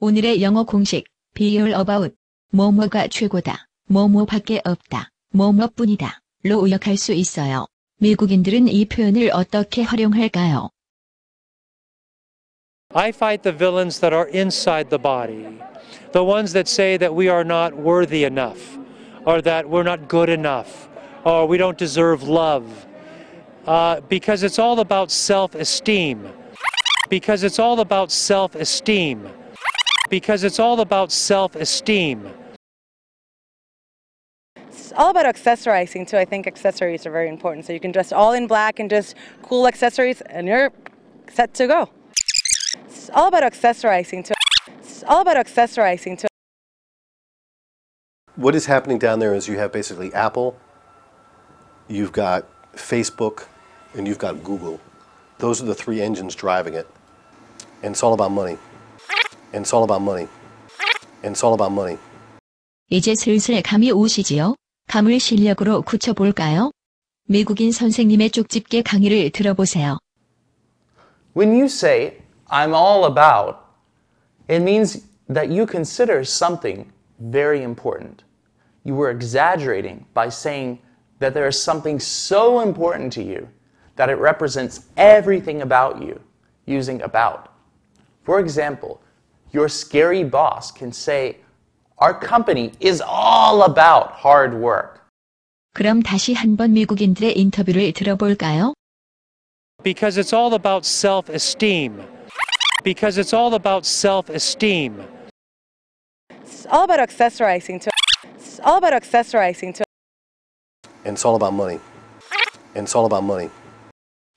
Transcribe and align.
오늘의 0.00 0.42
영어 0.42 0.64
공식, 0.64 1.04
be 1.34 1.58
all 1.58 1.72
about, 1.74 2.14
뭐뭐가 2.50 3.08
최고다, 3.08 3.66
뭐뭐밖에 3.88 4.60
없다, 4.64 5.10
뭐뭐뿐이다, 5.30 6.20
로 6.44 6.66
의역할 6.66 6.96
수 6.96 7.12
있어요. 7.12 7.66
미국인들은 8.00 8.68
이 8.68 8.84
표현을 8.84 9.30
어떻게 9.32 9.82
활용할까요? 9.82 10.70
I 12.94 13.08
fight 13.08 13.42
the 13.42 13.56
villains 13.56 13.98
that 14.00 14.14
are 14.14 14.28
inside 14.28 14.88
the 14.90 15.00
body, 15.00 15.58
the 16.12 16.22
ones 16.22 16.52
that 16.52 16.68
say 16.68 16.96
that 16.98 17.14
we 17.14 17.28
are 17.28 17.44
not 17.44 17.74
worthy 17.74 18.24
enough, 18.24 18.78
or 19.24 19.42
that 19.42 19.68
we're 19.68 19.82
not 19.82 20.06
good 20.06 20.28
enough, 20.28 20.88
or 21.24 21.48
we 21.48 21.56
don't 21.56 21.78
deserve 21.78 22.28
love. 22.28 22.64
Uh, 23.66 24.00
because 24.08 24.42
it's 24.42 24.58
all 24.58 24.80
about 24.80 25.10
self 25.10 25.54
esteem. 25.54 26.28
Because 27.08 27.42
it's 27.42 27.58
all 27.58 27.80
about 27.80 28.12
self 28.12 28.54
esteem. 28.54 29.26
Because 30.09 30.43
it's 30.43 30.59
all 30.59 30.79
about 30.79 31.11
self 31.11 31.55
esteem. 31.55 32.31
It's 34.55 34.91
all 34.93 35.11
about 35.11 35.25
accessorizing 35.25 36.07
too. 36.07 36.17
I 36.17 36.25
think 36.25 36.47
accessories 36.47 37.05
are 37.05 37.11
very 37.11 37.29
important. 37.29 37.65
So 37.65 37.73
you 37.73 37.79
can 37.79 37.91
dress 37.91 38.11
all 38.11 38.33
in 38.33 38.47
black 38.47 38.79
and 38.79 38.89
just 38.89 39.15
cool 39.43 39.67
accessories, 39.67 40.21
and 40.21 40.47
you're 40.47 40.71
set 41.31 41.53
to 41.55 41.67
go. 41.67 41.89
It's 42.85 43.09
all 43.11 43.27
about 43.27 43.43
accessorizing 43.43 44.25
too. 44.25 44.33
It's 44.79 45.03
all 45.03 45.21
about 45.21 45.37
accessorizing 45.37 46.17
too. 46.17 46.27
What 48.35 48.55
is 48.55 48.65
happening 48.65 48.97
down 48.97 49.19
there 49.19 49.35
is 49.35 49.47
you 49.47 49.57
have 49.59 49.71
basically 49.71 50.13
Apple, 50.13 50.57
you've 51.87 52.13
got 52.13 52.47
Facebook, 52.73 53.47
and 53.93 54.07
you've 54.07 54.17
got 54.17 54.43
Google. 54.43 54.79
Those 55.39 55.61
are 55.61 55.65
the 55.65 55.75
three 55.75 56.01
engines 56.01 56.35
driving 56.35 56.73
it. 56.73 56.87
And 57.83 57.93
it's 57.93 58.03
all 58.03 58.13
about 58.13 58.31
money. 58.31 58.57
And 59.52 59.62
it's 59.62 59.72
all 59.72 59.84
about 59.84 60.02
money. 60.02 60.28
And 61.22 61.32
it's 61.32 61.44
all 61.44 61.54
about 61.54 61.72
money. 61.72 61.98
이제 62.90 63.14
슬슬 63.14 63.62
감이 63.62 63.90
오시지요? 63.92 64.54
감을 64.88 65.18
실력으로 65.18 65.82
굳혀볼까요? 65.82 66.70
미국인 67.26 67.72
선생님의 67.72 68.30
쪽집게 68.30 68.82
강의를 68.82 69.30
들어보세요. 69.30 69.98
When 71.34 71.50
you 71.50 71.64
say, 71.64 72.18
I'm 72.50 72.74
all 72.74 73.06
about, 73.06 73.58
it 74.48 74.60
means 74.60 75.02
that 75.32 75.50
you 75.50 75.66
consider 75.66 76.20
something 76.22 76.90
very 77.18 77.62
important. 77.62 78.22
You 78.84 78.94
were 78.94 79.10
exaggerating 79.10 80.04
by 80.12 80.28
saying 80.28 80.78
that 81.20 81.32
there 81.32 81.48
is 81.48 81.60
something 81.60 81.98
so 81.98 82.60
important 82.60 83.12
to 83.14 83.22
you 83.22 83.48
that 83.96 84.10
it 84.10 84.18
represents 84.18 84.82
everything 84.96 85.62
about 85.62 86.02
you 86.02 86.20
using 86.66 87.00
about. 87.02 87.48
For 88.24 88.38
example, 88.38 89.00
your 89.51 89.69
scary 89.69 90.23
boss 90.23 90.71
can 90.71 90.91
say, 90.91 91.37
Our 91.97 92.13
company 92.13 92.71
is 92.79 93.01
all 93.05 93.63
about 93.63 94.11
hard 94.11 94.53
work. 94.53 95.01
Because 99.83 100.17
it's 100.17 100.33
all 100.33 100.53
about 100.53 100.85
self-esteem. 100.85 102.01
Because 102.83 103.17
it's 103.17 103.33
all 103.33 103.53
about 103.53 103.85
self-esteem. 103.85 105.03
It's 106.29 106.65
all 106.71 106.83
about 106.83 106.99
accessorizing 106.99 107.81
too 107.81 107.89
It's 108.35 108.59
all 108.63 108.77
about 108.77 108.93
accessorizing 108.93 109.73
too 109.75 109.83
And 111.05 111.13
it's 111.15 111.25
all 111.25 111.35
about 111.35 111.53
money. 111.53 111.79
And 112.75 112.83
it's 112.85 112.95
all 112.95 113.05
about 113.05 113.23
money. 113.23 113.49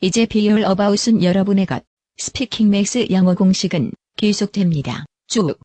이제 0.01 0.27
비율 0.27 0.65
어바웃은 0.65 1.23
여러분의 1.23 1.67
것. 1.67 1.85
스피킹 2.19 2.71
맥스 2.71 3.07
영어 3.11 3.35
공식은 3.35 3.93
계속됩니다. 4.17 5.05
쭉. 5.27 5.59